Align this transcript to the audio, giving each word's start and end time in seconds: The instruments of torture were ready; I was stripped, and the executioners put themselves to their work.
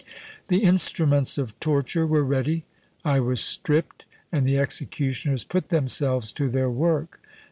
The 0.47 0.63
instruments 0.63 1.37
of 1.37 1.59
torture 1.59 2.07
were 2.07 2.23
ready; 2.23 2.63
I 3.05 3.19
was 3.19 3.39
stripped, 3.39 4.07
and 4.31 4.47
the 4.47 4.57
executioners 4.57 5.43
put 5.43 5.69
themselves 5.69 6.33
to 6.33 6.49
their 6.49 6.71
work. 6.71 7.21